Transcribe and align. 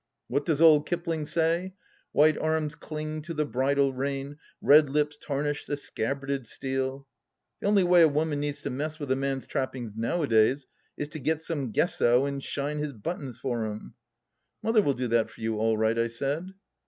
What 0.29 0.45
does 0.47 0.63
old 0.63 0.87
Kipling 0.87 1.27
say? 1.27 1.75
White 2.11 2.35
arms 2.39 2.73
cling 2.73 3.21
to 3.21 3.35
the 3.35 3.45
bridle 3.45 3.93
rein— 3.93 4.39
Bed 4.67 4.89
lips 4.89 5.15
tarnish 5.21 5.65
the 5.67 5.77
scabbarded 5.77 6.47
steel 6.47 7.05
The 7.59 7.67
only 7.67 7.83
way 7.83 8.01
a 8.01 8.07
woman 8.07 8.39
needs 8.39 8.63
to 8.63 8.71
mess 8.71 8.97
with 8.97 9.11
a 9.11 9.15
man's 9.15 9.45
trappings 9.45 9.95
nowadays 9.95 10.65
is 10.97 11.07
to 11.09 11.19
get 11.19 11.43
some 11.43 11.69
Gesso 11.71 12.25
and 12.25 12.43
shine 12.43 12.79
his 12.79 12.93
buttons 12.93 13.37
for 13.37 13.63
him!"" 13.67 13.93
Mother 14.63 14.81
will 14.81 14.95
do 14.95 15.07
that 15.09 15.29
for 15.29 15.39
you 15.39 15.59
all 15.59 15.77
right," 15.77 15.99
I 15.99 16.07
said. 16.07 16.51